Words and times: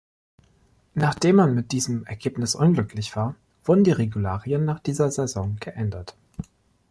Nachdem 0.95 1.35
man 1.35 1.53
mit 1.53 1.71
diesem 1.71 2.05
Ergebnis 2.07 2.55
unglücklich 2.55 3.15
war, 3.15 3.35
wurden 3.65 3.83
die 3.83 3.91
Regularien 3.91 4.65
nach 4.65 4.79
dieser 4.79 5.11
Saison 5.11 5.57
geändert. 5.59 6.15